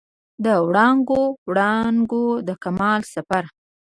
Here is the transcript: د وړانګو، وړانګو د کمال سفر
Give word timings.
د 0.43 0.47
وړانګو، 0.67 1.23
وړانګو 1.49 2.25
د 2.47 2.49
کمال 2.63 3.01
سفر 3.13 3.43